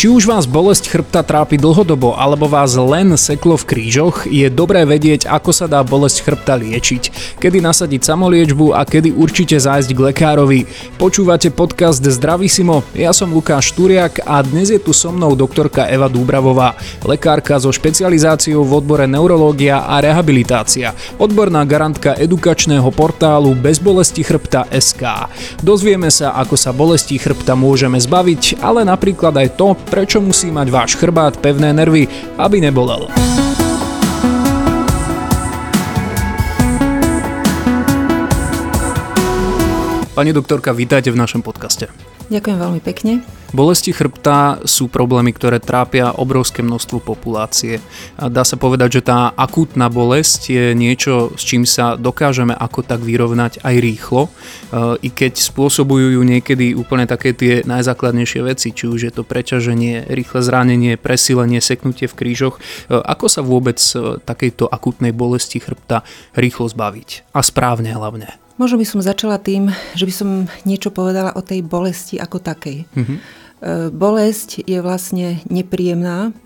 [0.00, 4.88] Či už vás bolesť chrbta trápi dlhodobo, alebo vás len seklo v krížoch, je dobré
[4.88, 10.00] vedieť, ako sa dá bolesť chrbta liečiť, kedy nasadiť samoliečbu a kedy určite zájsť k
[10.08, 10.64] lekárovi.
[10.96, 16.08] Počúvate podcast Zdravisimo, ja som Lukáš Turiak a dnes je tu so mnou doktorka Eva
[16.08, 24.64] Dúbravová, lekárka so špecializáciou v odbore neurológia a rehabilitácia, odborná garantka edukačného portálu Bezbolesti chrbta
[24.72, 25.28] SK.
[25.60, 30.70] Dozvieme sa, ako sa bolesti chrbta môžeme zbaviť, ale napríklad aj to, prečo musí mať
[30.70, 32.06] váš chrbát pevné nervy,
[32.38, 33.10] aby nebolel.
[40.14, 42.09] Pani doktorka, vítajte v našom podcaste.
[42.30, 43.26] Ďakujem veľmi pekne.
[43.50, 47.82] Bolesti chrbta sú problémy, ktoré trápia obrovské množstvo populácie.
[48.14, 53.02] Dá sa povedať, že tá akútna bolesť je niečo, s čím sa dokážeme ako tak
[53.02, 54.30] vyrovnať aj rýchlo, e,
[55.02, 60.06] i keď spôsobujú ju niekedy úplne také tie najzákladnejšie veci, či už je to preťaženie,
[60.06, 62.62] rýchle zranenie, presilenie, seknutie v krížoch.
[62.62, 66.06] E, ako sa vôbec e, takejto akútnej bolesti chrbta
[66.38, 67.34] rýchlo zbaviť?
[67.34, 68.39] A správne hlavne.
[68.60, 70.28] Možno by som začala tým, že by som
[70.68, 72.84] niečo povedala o tej bolesti ako takej.
[72.92, 73.18] Mm-hmm.
[73.96, 76.36] Bolesť je vlastne nepríjemná,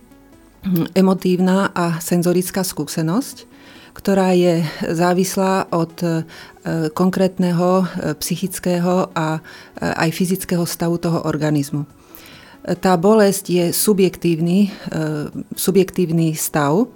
[0.95, 3.51] emotívna a senzorická skúsenosť,
[3.98, 6.27] ktorá je závislá od e,
[6.95, 7.87] konkrétneho e,
[8.19, 9.39] psychického a
[9.78, 11.83] aj fyzického stavu toho organizmu.
[12.65, 14.73] Tá bolesť je subjektívny,
[15.53, 16.89] subjektívny stav,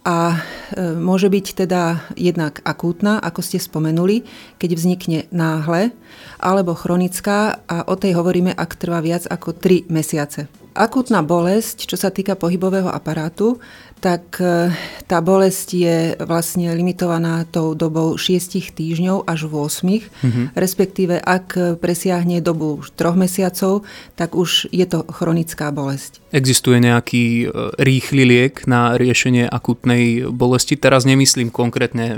[0.00, 4.24] a e, môže byť teda jednak akútna, ako ste spomenuli,
[4.56, 5.92] keď vznikne náhle,
[6.40, 10.48] alebo chronická a o tej hovoríme, ak trvá viac ako 3 mesiace.
[10.70, 13.58] Akútna bolesť, čo sa týka pohybového aparátu,
[14.00, 14.72] tak e,
[15.04, 20.44] tá bolesť je vlastne limitovaná tou dobou 6 týždňov až 8, mm-hmm.
[20.56, 23.84] respektíve ak presiahne dobu 3 mesiacov,
[24.16, 26.24] tak už je to chronická bolesť.
[26.32, 27.44] Existuje nejaký e,
[27.82, 30.78] rýchly liek na riešenie akutnej bolesti?
[30.78, 32.16] Teraz nemyslím konkrétne,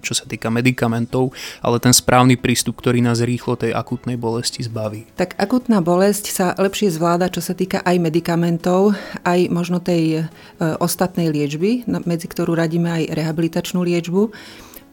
[0.00, 5.04] čo sa týka medikamentov, ale ten správny prístup, ktorý nás rýchlo tej akutnej bolesti zbaví.
[5.18, 8.94] Tak akutná bolesť sa lepšie zvláda, čo sa týka aj medikamentov,
[9.26, 11.70] aj možno tej e, ostatnej samostatnej liečby,
[12.06, 14.30] medzi ktorú radíme aj rehabilitačnú liečbu,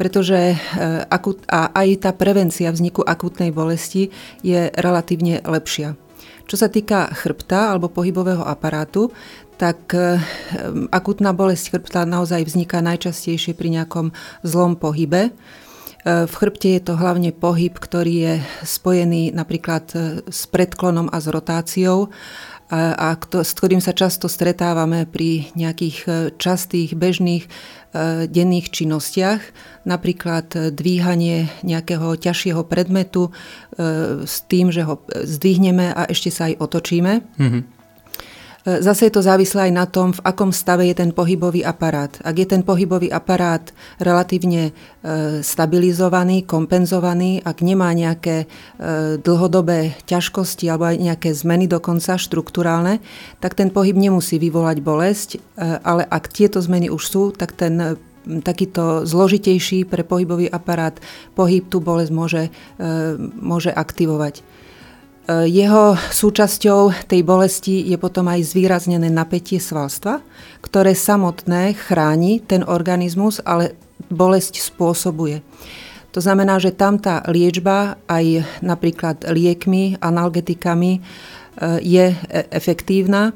[0.01, 0.57] pretože e,
[1.45, 4.09] a aj tá prevencia vzniku akutnej bolesti
[4.41, 5.93] je relatívne lepšia.
[6.49, 9.13] Čo sa týka chrbta alebo pohybového aparátu,
[9.61, 10.17] tak e,
[10.89, 14.09] akutná bolesť chrbta naozaj vzniká najčastejšie pri nejakom
[14.41, 15.29] zlom pohybe.
[15.29, 15.31] E,
[16.25, 18.33] v chrbte je to hlavne pohyb, ktorý je
[18.65, 19.85] spojený napríklad
[20.29, 22.09] s predklonom a s rotáciou
[22.67, 27.49] a, a s ktorým sa často stretávame pri nejakých e, častých bežných e,
[28.27, 29.41] denných činnostiach,
[29.87, 33.31] napríklad e, dvíhanie nejakého ťažšieho predmetu
[34.25, 37.13] s tým, že ho zdvihneme a ešte sa aj otočíme.
[37.37, 37.76] Mm-hmm.
[38.67, 42.11] Zase je to závislé aj na tom, v akom stave je ten pohybový aparát.
[42.19, 43.63] Ak je ten pohybový aparát
[43.95, 48.45] relatívne e, stabilizovaný, kompenzovaný, ak nemá nejaké e,
[49.23, 52.99] dlhodobé ťažkosti alebo aj nejaké zmeny dokonca štruktúrálne,
[53.39, 55.39] tak ten pohyb nemusí vyvolať bolesť, e,
[55.87, 57.95] ale ak tieto zmeny už sú, tak ten
[58.27, 60.99] takýto zložitejší pre pohybový aparát
[61.39, 62.43] pohyb tú bolesť môže,
[63.39, 64.43] môže aktivovať.
[65.27, 70.23] Jeho súčasťou tej bolesti je potom aj zvýraznené napätie svalstva,
[70.63, 73.75] ktoré samotné chráni ten organizmus, ale
[74.07, 75.43] bolesť spôsobuje.
[76.15, 80.99] To znamená, že tam tá liečba aj napríklad liekmi, analgetikami e,
[81.83, 82.17] je e,
[82.47, 83.35] efektívna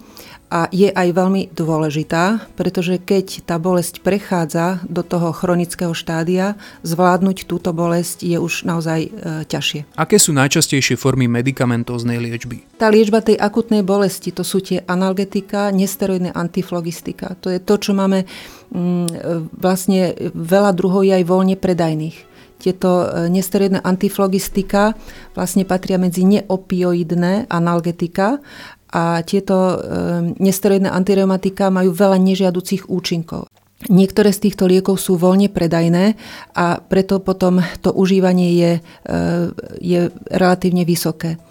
[0.51, 7.47] a je aj veľmi dôležitá, pretože keď tá bolesť prechádza do toho chronického štádia, zvládnuť
[7.47, 9.09] túto bolesť je už naozaj e,
[9.47, 9.95] ťažšie.
[9.95, 12.67] Aké sú najčastejšie formy medikamentóznej liečby?
[12.75, 17.39] Tá liečba tej akutnej bolesti, to sú tie analgetika, nesteroidné antiflogistika.
[17.39, 18.27] To je to, čo máme
[18.75, 19.07] mm,
[19.55, 22.27] vlastne veľa druhov je aj voľne predajných
[22.61, 24.93] tieto e, nesteroidné antiflogistika
[25.33, 28.37] vlastne patria medzi neopioidné analgetika
[28.91, 29.75] a tieto e,
[30.35, 33.47] nesteroidné antireumatika majú veľa nežiaducích účinkov.
[33.89, 36.13] Niektoré z týchto liekov sú voľne predajné
[36.53, 38.81] a preto potom to užívanie je, e,
[39.81, 39.99] je
[40.29, 41.41] relatívne vysoké.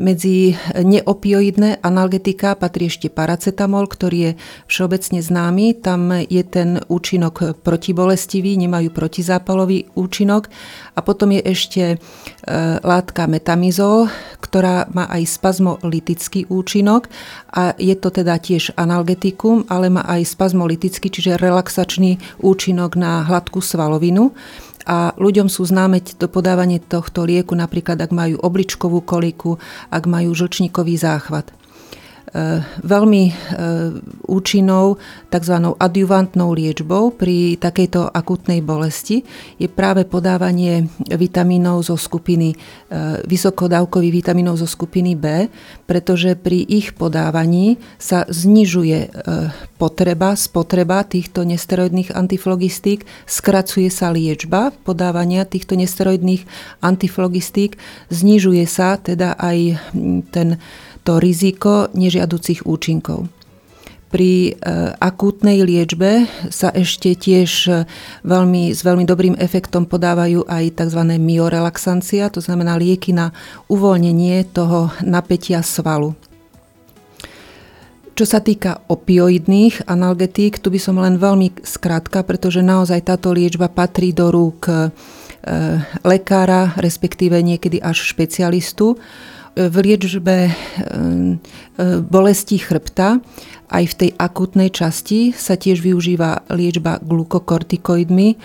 [0.00, 4.32] Medzi neopioidné analgetika patrí ešte paracetamol, ktorý je
[4.64, 5.84] všeobecne známy.
[5.84, 10.48] Tam je ten účinok protibolestivý, nemajú protizápalový účinok.
[10.96, 11.96] A potom je ešte e,
[12.80, 14.08] látka metamizol,
[14.40, 17.12] ktorá má aj spazmolitický účinok
[17.52, 23.60] a je to teda tiež analgetikum, ale má aj spazmolitický, čiže relaxačný účinok na hladkú
[23.60, 24.32] svalovinu
[24.86, 30.34] a ľuďom sú známe to podávanie tohto lieku napríklad, ak majú obličkovú koliku, ak majú
[30.34, 31.61] žlčníkový záchvat.
[32.80, 33.24] Veľmi
[34.24, 34.96] účinnou
[35.28, 35.56] tzv.
[35.76, 39.20] adjuvantnou liečbou pri takejto akutnej bolesti
[39.60, 42.56] je práve podávanie vitamínov zo skupiny,
[43.28, 45.52] vysokodávkových vitamínov zo skupiny B,
[45.84, 49.12] pretože pri ich podávaní sa znižuje
[49.76, 56.48] potreba, spotreba týchto nesteroidných antiflogistík, skracuje sa liečba podávania týchto nesteroidných
[56.80, 57.76] antiflogistík,
[58.08, 59.58] znižuje sa teda aj
[60.32, 60.56] ten,
[61.02, 63.26] to riziko nežiaducich účinkov.
[64.12, 64.68] Pri e,
[65.00, 67.72] akútnej liečbe sa ešte tiež e,
[68.28, 71.00] veľmi, s veľmi dobrým efektom podávajú aj tzv.
[71.16, 73.32] myorelaxancia, to znamená lieky na
[73.72, 76.12] uvoľnenie toho napätia svalu.
[78.12, 83.72] Čo sa týka opioidných analgetík, tu by som len veľmi skrátka, pretože naozaj táto liečba
[83.72, 84.92] patrí do rúk e,
[86.04, 89.00] lekára, respektíve niekedy až špecialistu
[89.56, 90.52] v liečbe e,
[92.00, 93.20] bolesti chrbta
[93.72, 98.28] aj v tej akutnej časti sa tiež využíva liečba glukokortikoidmi.
[98.28, 98.36] E,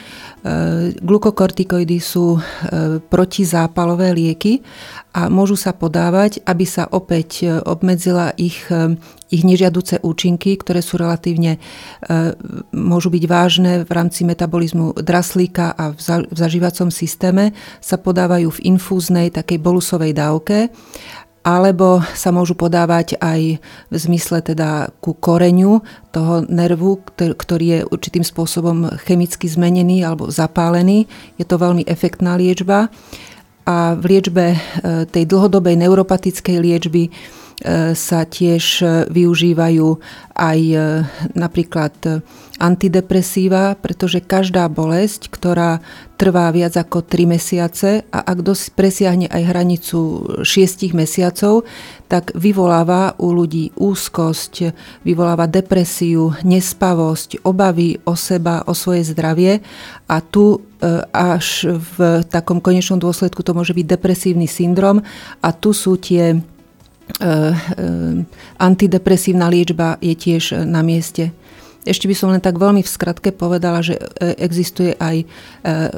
[1.04, 2.42] glukokortikoidy sú e,
[3.04, 4.64] protizápalové lieky
[5.12, 8.70] a môžu sa podávať, aby sa opäť obmedzila ich,
[9.34, 11.58] ich nežiaduce účinky, ktoré sú relatívne,
[12.70, 19.34] môžu byť vážne v rámci metabolizmu draslíka a v zažívacom systéme, sa podávajú v infúznej
[19.34, 20.70] takej bolusovej dávke
[21.48, 25.80] alebo sa môžu podávať aj v zmysle teda ku koreňu
[26.12, 31.08] toho nervu, ktorý je určitým spôsobom chemicky zmenený alebo zapálený.
[31.40, 32.92] Je to veľmi efektná liečba.
[33.64, 34.58] A v liečbe e,
[35.08, 37.16] tej dlhodobej neuropatickej liečby
[37.98, 39.88] sa tiež využívajú
[40.38, 40.78] aj e,
[41.34, 42.22] napríklad
[42.58, 45.82] antidepresíva, pretože každá bolesť, ktorá
[46.18, 50.02] trvá viac ako 3 mesiace a ak dosť presiahne aj hranicu
[50.42, 51.66] 6 mesiacov,
[52.10, 54.74] tak vyvoláva u ľudí úzkosť,
[55.06, 59.62] vyvoláva depresiu, nespavosť, obavy o seba, o svoje zdravie
[60.10, 60.60] a tu e,
[61.14, 65.02] až v takom konečnom dôsledku to môže byť depresívny syndrom
[65.42, 66.42] a tu sú tie
[68.60, 71.32] antidepresívna liečba je tiež na mieste.
[71.88, 75.24] Ešte by som len tak veľmi v skratke povedala, že eh, existuje aj,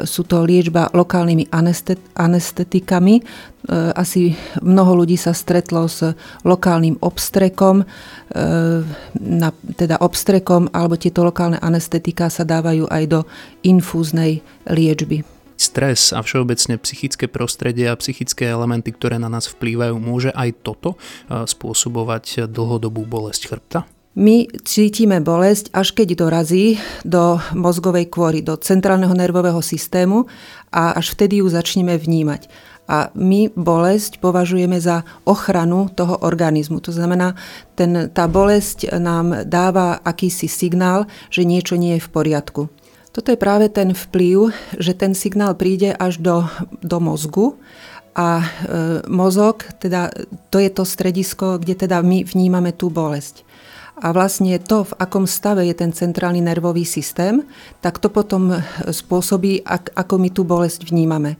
[0.05, 1.49] sú to liečba lokálnymi
[2.13, 3.25] anestetikami.
[3.97, 4.33] Asi
[4.63, 6.15] mnoho ľudí sa stretlo s
[6.47, 7.83] lokálnym obstrekom,
[9.75, 13.19] teda obstrekom, alebo tieto lokálne anestetika sa dávajú aj do
[13.61, 15.38] infúznej liečby
[15.69, 20.97] stres a všeobecne psychické prostredie a psychické elementy, ktoré na nás vplývajú, môže aj toto
[20.97, 23.85] e, spôsobovať dlhodobú bolesť chrbta?
[24.17, 30.25] My cítime bolesť, až keď dorazí do mozgovej kôry, do centrálneho nervového systému
[30.73, 32.49] a až vtedy ju začneme vnímať.
[32.89, 36.81] A my bolesť považujeme za ochranu toho organizmu.
[36.81, 37.37] To znamená,
[37.77, 42.61] ten, tá bolesť nám dáva akýsi signál, že niečo nie je v poriadku.
[43.09, 46.45] Toto je práve ten vplyv, že ten signál príde až do,
[46.85, 47.57] do mozgu
[48.13, 48.45] a e,
[49.09, 50.13] mozog, teda
[50.53, 53.41] to je to stredisko, kde teda my vnímame tú bolesť.
[53.99, 57.43] A vlastne to, v akom stave je ten centrálny nervový systém,
[57.83, 61.35] tak to potom spôsobí, ak, ako my tú bolesť vnímame.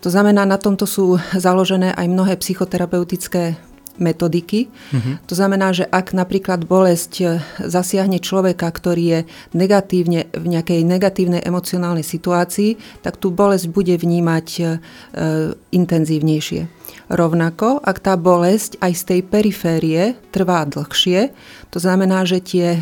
[0.00, 3.58] To znamená, na tomto sú založené aj mnohé psychoterapeutické
[3.98, 4.68] metodiky.
[4.68, 5.14] Mm-hmm.
[5.26, 7.24] To znamená, že ak napríklad bolesť e,
[7.64, 9.20] zasiahne človeka, ktorý je
[9.56, 14.62] negatívne, v nejakej negatívnej emocionálnej situácii, tak tú bolesť bude vnímať e,
[15.72, 16.75] intenzívnejšie.
[17.06, 21.30] Rovnako, ak tá bolesť aj z tej periférie trvá dlhšie,
[21.70, 22.80] to znamená, že tie e,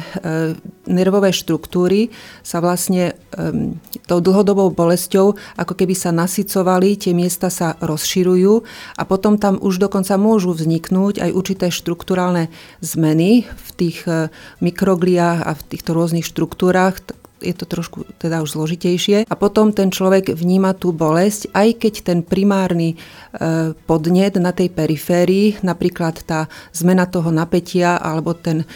[0.88, 2.09] nervové štruktúry
[2.40, 3.76] sa vlastne e,
[4.09, 8.64] tou dlhodobou bolesťou ako keby sa nasycovali, tie miesta sa rozširujú
[8.97, 12.49] a potom tam už dokonca môžu vzniknúť aj určité štruktúrálne
[12.81, 14.33] zmeny v tých e,
[14.64, 16.97] mikrogliách a v týchto rôznych štruktúrach,
[17.45, 19.29] je to trošku teda už zložitejšie.
[19.29, 24.73] A potom ten človek vníma tú bolesť, aj keď ten primárny e, podnet na tej
[24.73, 28.67] periférii, napríklad tá zmena toho napätia alebo ten e,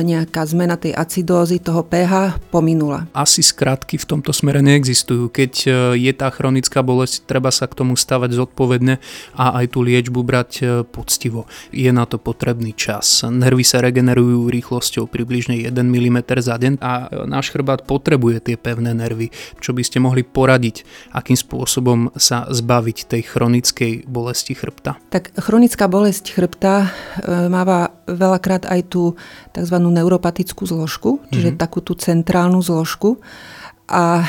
[0.00, 3.04] nejaká zmena tej acidózy, toho pH pominula.
[3.12, 5.28] Asi skratky v tomto smere neexistujú.
[5.28, 5.68] Keď e,
[6.00, 8.96] je tá chronická bolesť, treba sa k tomu stavať zodpovedne
[9.36, 11.44] a aj tú liečbu brať poctivo.
[11.68, 13.20] Je na to potrebný čas.
[13.26, 16.92] Nervy sa regenerujú rýchlosťou približne 1 mm za deň a
[17.26, 22.46] náš chrbát pot potrebuje tie pevné nervy, čo by ste mohli poradiť, akým spôsobom sa
[22.46, 24.94] zbaviť tej chronickej bolesti chrbta.
[25.10, 26.88] Tak chronická bolesť chrbta e,
[27.50, 29.18] máva veľakrát aj tú
[29.50, 29.76] tzv.
[29.82, 31.64] neuropatickú zložku, čiže mm-hmm.
[31.66, 33.18] takú tú centrálnu zložku.
[33.90, 34.26] A e,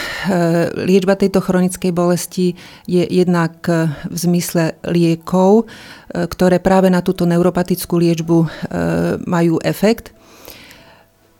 [0.90, 2.58] liečba tejto chronickej bolesti
[2.90, 3.62] je jednak
[4.10, 8.38] v zmysle liekov, e, ktoré práve na túto neuropatickú liečbu
[9.30, 10.17] majú efekt.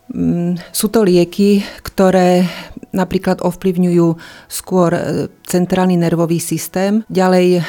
[0.08, 2.48] Mm, sú to lieky, ktoré
[2.96, 4.08] napríklad ovplyvňujú
[4.48, 5.02] skôr e,
[5.44, 7.04] centrálny nervový systém.
[7.12, 7.62] Ďalej e,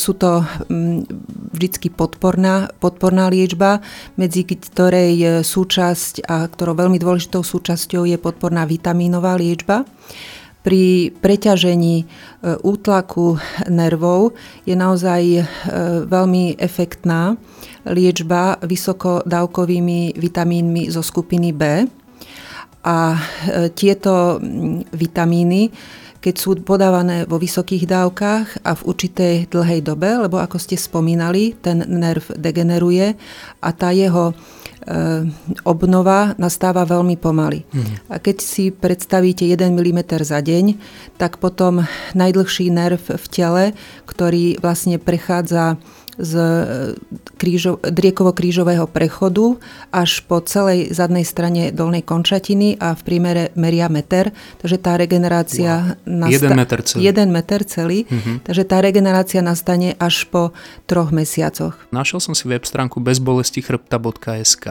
[0.00, 1.04] sú to mm,
[1.52, 3.84] vždycky podporná, podporná liečba,
[4.16, 9.84] medzi ktorej e, súčasť a ktorou veľmi dôležitou súčasťou je podporná vitamínová liečba.
[10.62, 12.06] Pri preťažení
[12.62, 13.34] útlaku
[13.66, 15.42] nervov je naozaj
[16.06, 17.34] veľmi efektná
[17.88, 21.62] liečba vysokodávkovými vitamínmi zo skupiny B.
[22.82, 23.18] A e,
[23.74, 24.42] tieto
[24.90, 25.70] vitamíny,
[26.22, 31.58] keď sú podávané vo vysokých dávkach a v určitej dlhej dobe, lebo ako ste spomínali,
[31.58, 33.18] ten nerv degeneruje
[33.62, 34.34] a tá jeho e,
[35.62, 37.66] obnova nastáva veľmi pomaly.
[37.70, 37.94] Mm.
[38.10, 40.78] A keď si predstavíte 1 mm za deň,
[41.18, 41.86] tak potom
[42.18, 43.64] najdlhší nerv v tele,
[44.06, 45.78] ktorý vlastne prechádza
[46.18, 46.46] z e,
[47.40, 49.56] krížo, driekovo-krížového prechodu
[49.92, 55.96] až po celej zadnej strane dolnej končatiny a v prímere meria meter, takže tá regenerácia...
[56.04, 56.28] Wow.
[56.28, 57.00] Nasta- jeden meter celý.
[57.04, 58.36] Jeden meter celý, uh-huh.
[58.44, 60.52] takže tá regenerácia nastane až po
[60.84, 61.76] troch mesiacoch.
[61.94, 64.66] Našiel som si web stránku bezbolestichrbta.sk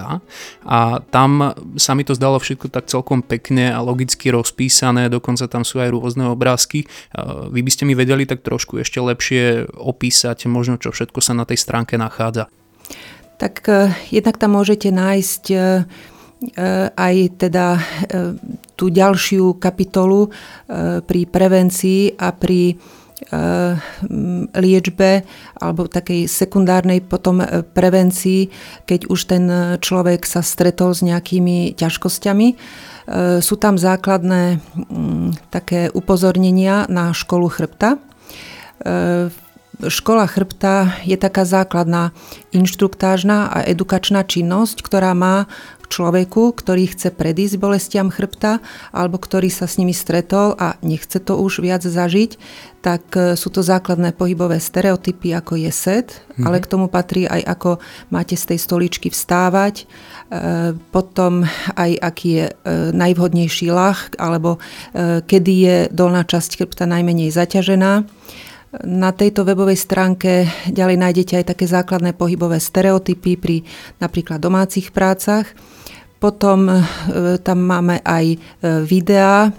[0.65, 0.79] a
[1.09, 1.31] tam
[1.77, 5.89] sa mi to zdalo všetko tak celkom pekne a logicky rozpísané, dokonca tam sú aj
[5.91, 6.85] rôzne obrázky.
[7.51, 11.39] Vy by ste mi vedeli tak trošku ešte lepšie opísať možno, čo všetko sa sa
[11.39, 12.51] na tej stránke nachádza?
[13.39, 15.63] Tak e, jednak tam môžete nájsť e, e,
[16.91, 17.79] aj teda
[18.75, 20.33] tú ďalšiu kapitolu
[21.05, 22.81] pri prevencii a pri
[24.57, 25.21] liečbe
[25.61, 27.45] alebo takej sekundárnej potom
[27.77, 28.49] prevencii,
[28.89, 29.45] keď už ten
[29.77, 32.47] človek sa stretol s nejakými ťažkosťami.
[33.45, 34.65] Sú tam základné
[35.53, 38.01] také upozornenia na školu chrbta.
[39.79, 42.11] Škola chrbta je taká základná
[42.51, 45.47] inštruktážna a edukačná činnosť, ktorá má
[45.91, 48.63] človeku, ktorý chce predísť bolestiam chrbta
[48.95, 52.39] alebo ktorý sa s nimi stretol a nechce to už viac zažiť,
[52.79, 56.47] tak e, sú to základné pohybové stereotypy, ako je set, mm-hmm.
[56.47, 57.69] ale k tomu patrí aj ako
[58.07, 59.85] máte z tej stoličky vstávať, e,
[60.95, 61.43] potom
[61.75, 62.53] aj aký je e,
[62.95, 64.63] najvhodnejší lach, alebo
[65.27, 68.07] kedy je dolná časť chrbta najmenej zaťažená.
[68.71, 73.57] Na tejto webovej stránke ďalej nájdete aj také základné pohybové stereotypy pri
[73.99, 75.43] napríklad domácich prácach.
[76.21, 76.79] Potom e,
[77.41, 78.37] tam máme aj e,
[78.85, 79.51] videá,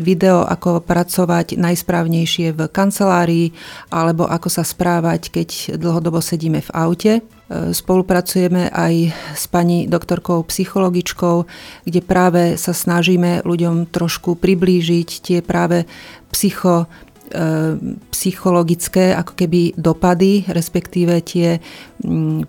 [0.00, 3.50] video ako pracovať najsprávnejšie v kancelárii
[3.90, 7.12] alebo ako sa správať, keď dlhodobo sedíme v aute.
[7.18, 7.22] E,
[7.74, 8.94] spolupracujeme aj
[9.34, 11.36] s pani doktorkou psychologičkou,
[11.82, 15.82] kde práve sa snažíme ľuďom trošku priblížiť tie práve
[16.30, 16.86] psycho
[18.12, 21.58] psychologické ako keby dopady, respektíve tie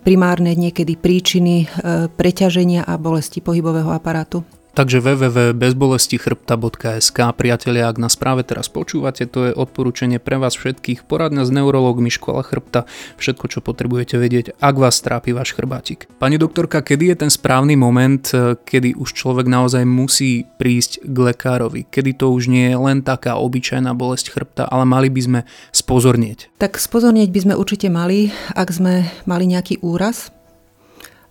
[0.03, 1.67] primárne niekedy príčiny e,
[2.12, 4.44] preťaženia a bolesti pohybového aparátu.
[4.75, 11.08] Takže www.bezbolestichrbta.sk Priatelia, ak nás práve teraz počúvate, to je odporúčanie pre vás všetkých.
[11.08, 12.84] Poradňa s neurologmi Škola chrbta,
[13.15, 16.12] všetko, čo potrebujete vedieť, ak vás trápi váš chrbátik.
[16.20, 21.17] Pani doktorka, kedy je ten správny moment, eh, kedy už človek naozaj musí prísť k
[21.24, 21.88] lekárovi?
[21.88, 26.51] Kedy to už nie je len taká obyčajná bolesť chrbta, ale mali by sme spozornieť?
[26.60, 30.36] Tak spozornieť by sme určite mali, ak sme mali nejaký úraz.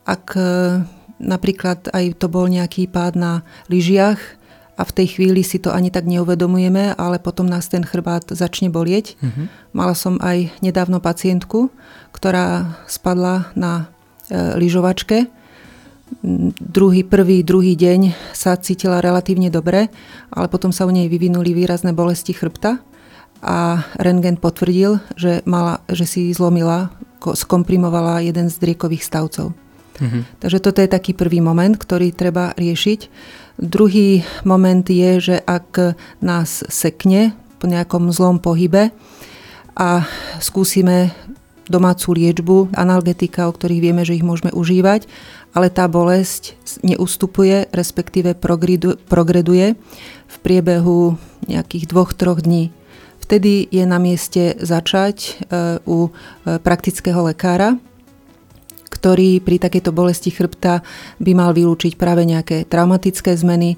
[0.09, 0.81] Ak eh,
[1.23, 3.33] Napríklad aj to bol nejaký pád na
[3.71, 4.19] lyžiach
[4.75, 8.75] a v tej chvíli si to ani tak neuvedomujeme, ale potom nás ten chrbát začne
[8.75, 9.15] bolieť.
[9.23, 9.47] Mm-hmm.
[9.71, 11.71] Mala som aj nedávno pacientku,
[12.11, 13.87] ktorá spadla na
[14.27, 15.31] e, lyžovačke.
[16.59, 19.89] Druhý, prvý, druhý deň sa cítila relatívne dobre,
[20.35, 22.83] ale potom sa u nej vyvinuli výrazné bolesti chrbta
[23.45, 26.91] a rengen potvrdil, že, mala, že si zlomila,
[27.23, 29.64] skomprimovala jeden z driekových stavcov.
[30.01, 30.23] Mm-hmm.
[30.43, 33.01] Takže toto je taký prvý moment, ktorý treba riešiť.
[33.63, 38.91] Druhý moment je, že ak nás sekne po nejakom zlom pohybe
[39.79, 40.03] a
[40.43, 41.15] skúsime
[41.71, 45.09] domácu liečbu, analgetika, o ktorých vieme, že ich môžeme užívať,
[45.57, 48.37] ale tá bolesť neustupuje, respektíve
[49.09, 49.67] progreduje
[50.29, 52.75] v priebehu nejakých dvoch, troch dní.
[53.23, 55.31] Vtedy je na mieste začať e,
[55.89, 57.81] u e, praktického lekára,
[58.95, 60.87] ktorý pri takejto bolesti chrbta
[61.19, 63.75] by mal vylúčiť práve nejaké traumatické zmeny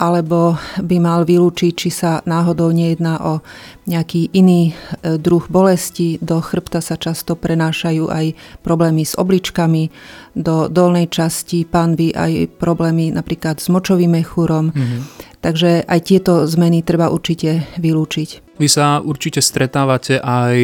[0.00, 3.44] alebo by mal vylúčiť, či sa náhodou nejedná o
[3.84, 6.16] nejaký iný e, druh bolesti.
[6.24, 8.32] Do chrbta sa často prenášajú aj
[8.64, 9.92] problémy s obličkami,
[10.32, 14.72] do dolnej časti pánvy aj problémy napríklad s močovým mechúrom.
[14.72, 15.00] Mm-hmm.
[15.44, 18.49] Takže aj tieto zmeny treba určite vylúčiť.
[18.60, 20.58] Vy sa určite stretávate aj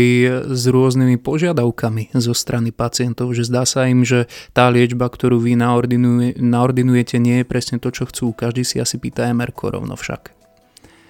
[0.53, 5.57] s rôznymi požiadavkami zo strany pacientov, že zdá sa im, že tá liečba, ktorú vy
[6.37, 8.37] naordinujete, nie je presne to, čo chcú.
[8.37, 10.46] Každý si asi pýta MR rovno však.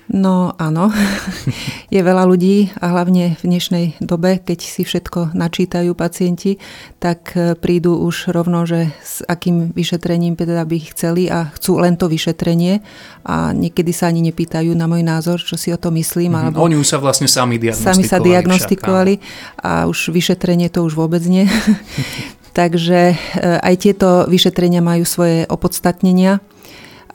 [0.07, 0.95] No áno,
[1.95, 6.63] je veľa ľudí a hlavne v dnešnej dobe, keď si všetko načítajú pacienti,
[7.03, 11.99] tak e, prídu už rovno, že s akým vyšetrením teda by chceli a chcú len
[11.99, 12.87] to vyšetrenie
[13.27, 16.39] a niekedy sa ani nepýtajú na môj názor, čo si o to myslím.
[16.39, 16.55] Mm-hmm.
[16.55, 17.99] Alebo Oni už sa vlastne sami diagnostikovali.
[17.99, 21.51] Sami sa diagnostikovali však, a už vyšetrenie to už vôbec nie.
[22.59, 23.17] Takže e,
[23.59, 26.39] aj tieto vyšetrenia majú svoje opodstatnenia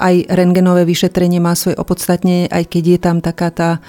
[0.02, 3.80] aj rengenové vyšetrenie má svoje opodstatnenie, aj keď je tam taká tá e,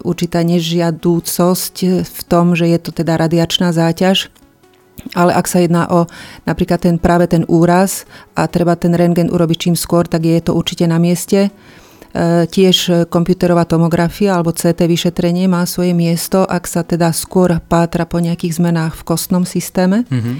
[0.00, 1.76] určitá nežiadúcosť
[2.08, 4.32] v tom, že je to teda radiačná záťaž.
[5.16, 6.08] Ale ak sa jedná o
[6.44, 8.04] napríklad ten, práve ten úraz
[8.36, 11.48] a treba ten rengen urobiť čím skôr, tak je to určite na mieste.
[11.48, 11.50] E,
[12.48, 18.18] tiež komputerová tomografia alebo CT vyšetrenie má svoje miesto, ak sa teda skôr pátra po
[18.18, 20.08] nejakých zmenách v kostnom systéme.
[20.08, 20.36] Mm-hmm.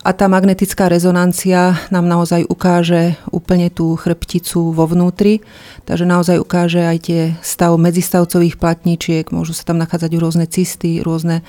[0.00, 5.44] A tá magnetická rezonancia nám naozaj ukáže úplne tú chrbticu vo vnútri,
[5.84, 11.44] takže naozaj ukáže aj tie stav medzistavcových platničiek, môžu sa tam nachádzať rôzne cysty, rôzne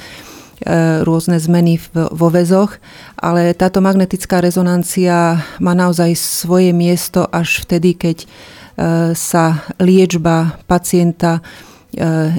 [0.68, 2.76] e, rôzne zmeny vo väzoch,
[3.16, 8.28] ale táto magnetická rezonancia má naozaj svoje miesto až vtedy, keď
[8.82, 11.44] E, sa liečba pacienta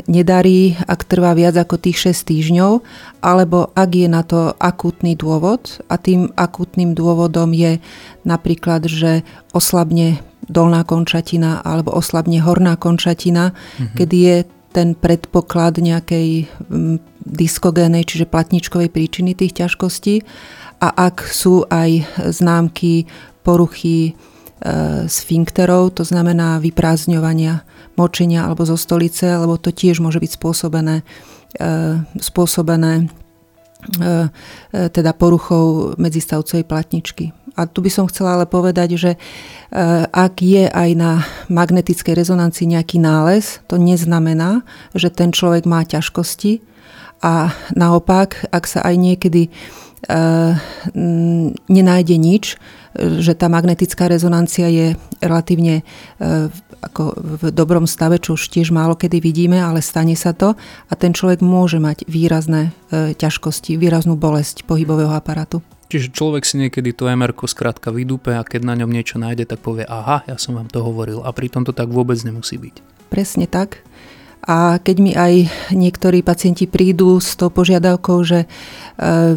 [0.09, 2.73] nedarí, ak trvá viac ako tých 6 týždňov,
[3.21, 7.77] alebo ak je na to akútny dôvod a tým akútnym dôvodom je
[8.25, 9.21] napríklad, že
[9.53, 13.97] oslabne dolná končatina alebo oslabne horná končatina, mm-hmm.
[13.97, 14.37] kedy je
[14.73, 16.49] ten predpoklad nejakej
[17.29, 20.25] diskogénej, čiže platničkovej príčiny tých ťažkostí
[20.81, 23.05] a ak sú aj známky
[23.45, 24.17] poruchy
[24.63, 31.03] E, sfinkterov, to znamená vyprázdňovania močenia alebo zo stolice, lebo to tiež môže byť spôsobené,
[31.59, 31.65] e,
[32.19, 33.07] spôsobené e,
[34.71, 37.35] teda poruchou medzistavcovej platničky.
[37.53, 39.21] A tu by som chcela ale povedať, že
[40.09, 41.21] ak je aj na
[41.53, 44.64] magnetickej rezonancii nejaký nález, to neznamená,
[44.97, 46.64] že ten človek má ťažkosti
[47.21, 49.53] a naopak, ak sa aj niekedy
[51.69, 52.57] nenájde nič,
[52.96, 56.52] že tá magnetická rezonancia je relatívne e,
[56.83, 60.92] ako v dobrom stave, čo už tiež málo kedy vidíme, ale stane sa to a
[60.98, 65.64] ten človek môže mať výrazné e, ťažkosti, výraznú bolesť pohybového aparátu.
[65.92, 69.61] Čiže človek si niekedy to MR skrátka vydúpe a keď na ňom niečo nájde, tak
[69.61, 72.81] povie aha, ja som vám to hovoril a pritom to tak vôbec nemusí byť.
[73.12, 73.85] Presne tak.
[74.42, 78.46] A keď mi aj niektorí pacienti prídu s tou požiadavkou, že e,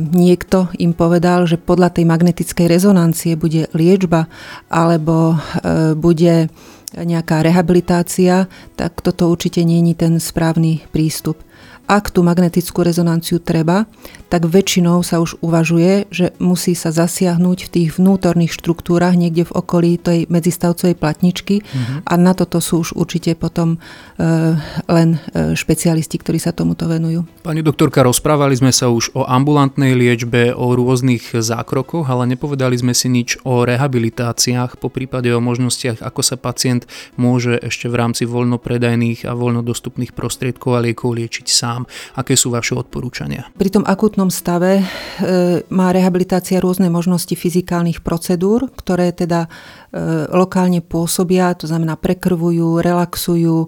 [0.02, 4.26] niekto im povedal, že podľa tej magnetickej rezonancie bude liečba
[4.66, 6.50] alebo e, bude
[6.96, 11.38] nejaká rehabilitácia, tak toto určite nie je ten správny prístup
[11.86, 13.86] ak tú magnetickú rezonanciu treba,
[14.26, 19.56] tak väčšinou sa už uvažuje, že musí sa zasiahnuť v tých vnútorných štruktúrach niekde v
[19.56, 22.10] okolí tej medzistavcovej platničky mm-hmm.
[22.10, 23.78] a na toto sú už určite potom
[24.18, 24.58] e,
[24.90, 27.24] len e, špecialisti, ktorí sa tomuto venujú.
[27.46, 32.98] Pani doktorka, rozprávali sme sa už o ambulantnej liečbe, o rôznych zákrokoch, ale nepovedali sme
[32.98, 38.26] si nič o rehabilitáciách, po prípade o možnostiach, ako sa pacient môže ešte v rámci
[38.26, 41.84] voľnopredajných a voľnodostupných prostriedkov a liekov liečiť sám sám.
[42.16, 43.52] Aké sú vaše odporúčania?
[43.60, 44.84] Pri tom akutnom stave e,
[45.68, 49.50] má rehabilitácia rôzne možnosti fyzikálnych procedúr, ktoré teda e,
[50.32, 53.68] lokálne pôsobia, to znamená prekrvujú, relaxujú,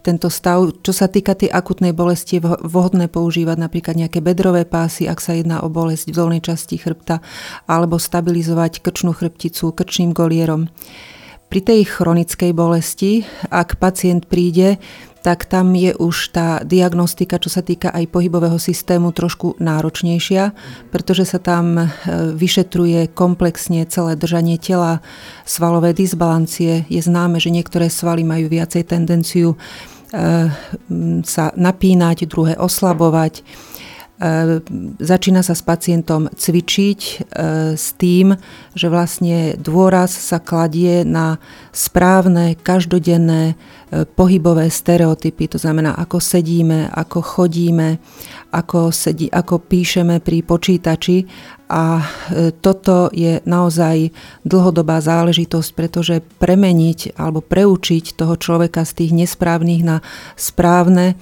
[0.00, 0.64] tento stav.
[0.80, 5.36] Čo sa týka tej akutnej bolesti, je vhodné používať napríklad nejaké bedrové pásy, ak sa
[5.36, 7.20] jedná o bolesť v dolnej časti chrbta,
[7.68, 10.72] alebo stabilizovať krčnú chrbticu krčným golierom.
[11.44, 14.82] Pri tej chronickej bolesti, ak pacient príde,
[15.24, 20.52] tak tam je už tá diagnostika, čo sa týka aj pohybového systému, trošku náročnejšia,
[20.92, 21.84] pretože sa tam e,
[22.36, 25.00] vyšetruje komplexne celé držanie tela,
[25.48, 26.84] svalové disbalancie.
[26.92, 30.52] Je známe, že niektoré svaly majú viacej tendenciu e,
[31.24, 33.40] sa napínať, druhé oslabovať
[35.02, 37.14] začína sa s pacientom cvičiť e,
[37.74, 38.38] s tým,
[38.78, 41.42] že vlastne dôraz sa kladie na
[41.74, 43.58] správne, každodenné
[44.02, 48.02] pohybové stereotypy, to znamená, ako sedíme, ako chodíme,
[48.50, 51.30] ako, sedí, ako píšeme pri počítači.
[51.70, 52.04] A e,
[52.52, 54.12] toto je naozaj
[54.44, 59.96] dlhodobá záležitosť, pretože premeniť alebo preučiť toho človeka z tých nesprávnych na
[60.36, 61.16] správne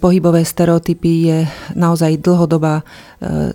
[0.00, 1.38] pohybové stereotypy je
[1.76, 2.80] naozaj dlhodobá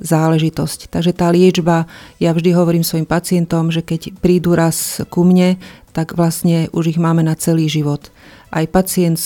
[0.05, 0.93] záležitosť.
[0.93, 1.89] Takže tá liečba,
[2.21, 5.57] ja vždy hovorím svojim pacientom, že keď prídu raz ku mne,
[5.91, 8.13] tak vlastne už ich máme na celý život
[8.51, 9.19] aj pacient,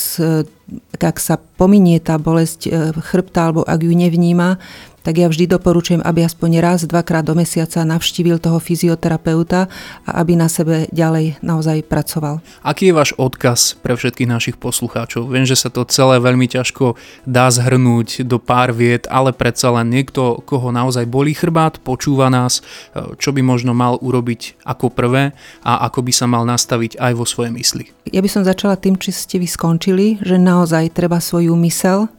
[0.98, 4.58] ak sa pominie tá bolesť e, chrbta alebo ak ju nevníma,
[5.06, 9.70] tak ja vždy doporučujem, aby aspoň raz, dvakrát do mesiaca navštívil toho fyzioterapeuta
[10.02, 12.42] a aby na sebe ďalej naozaj pracoval.
[12.66, 15.30] Aký je váš odkaz pre všetkých našich poslucháčov?
[15.30, 16.98] Viem, že sa to celé veľmi ťažko
[17.30, 22.66] dá zhrnúť do pár viet, ale predsa len niekto, koho naozaj bolí chrbát, počúva nás,
[22.98, 27.14] e, čo by možno mal urobiť ako prvé a ako by sa mal nastaviť aj
[27.14, 27.94] vo svojej mysli.
[28.10, 32.12] Ja by som začala tým, či ste vy skončili, že naozaj treba svoju mysel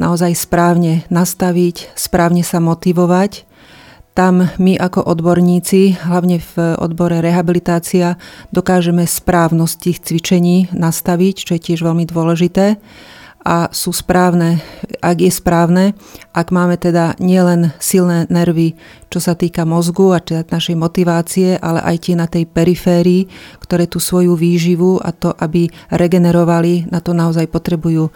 [0.00, 3.44] naozaj správne nastaviť, správne sa motivovať.
[4.16, 8.16] Tam my ako odborníci, hlavne v odbore rehabilitácia,
[8.50, 12.80] dokážeme správnosť tých cvičení nastaviť, čo je tiež veľmi dôležité
[13.40, 14.60] a sú správne,
[15.00, 15.96] ak je správne,
[16.36, 18.76] ak máme teda nielen silné nervy,
[19.08, 23.26] čo sa týka mozgu a teda našej motivácie, ale aj tie na tej periférii,
[23.64, 28.12] ktoré tú svoju výživu a to, aby regenerovali, na to naozaj potrebujú e,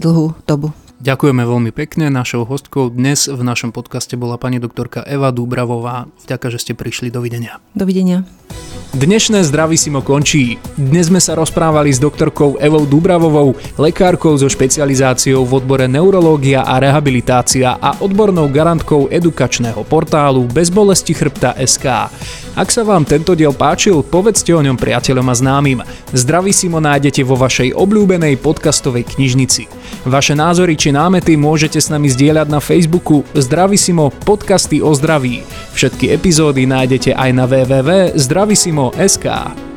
[0.00, 0.72] dlhú dobu.
[1.04, 2.08] Ďakujeme veľmi pekne.
[2.08, 6.08] Našou hostkou dnes v našom podcaste bola pani doktorka Eva Dúbravová.
[6.24, 7.12] Vďaka, že ste prišli.
[7.12, 7.60] Dovidenia.
[7.76, 8.24] Dovidenia.
[8.94, 10.54] Dnešné Zdravisimo končí.
[10.78, 16.78] Dnes sme sa rozprávali s doktorkou Evou Dubravovou, lekárkou so špecializáciou v odbore neurológia a
[16.78, 22.06] rehabilitácia a odbornou garantkou edukačného portálu Bezbolesti chrbta SK.
[22.54, 25.82] Ak sa vám tento diel páčil, povedzte o ňom priateľom a známym.
[26.14, 29.66] Zdravisimo nájdete vo vašej obľúbenej podcastovej knižnici.
[30.06, 35.42] Vaše názory či námety môžete s nami zdieľať na Facebooku Zdravisimo podcasty o zdraví.
[35.74, 37.50] Všetky epizódy nájdete aj na
[38.90, 39.73] www.zdravisimo.sk.